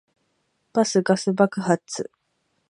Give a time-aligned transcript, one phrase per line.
[0.73, 2.09] バスガス爆発